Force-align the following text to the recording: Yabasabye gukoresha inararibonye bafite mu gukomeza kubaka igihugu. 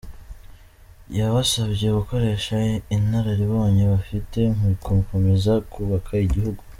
Yabasabye 1.17 1.87
gukoresha 1.97 2.53
inararibonye 2.95 3.83
bafite 3.93 4.39
mu 4.57 4.69
gukomeza 4.91 5.53
kubaka 5.71 6.13
igihugu. 6.27 6.61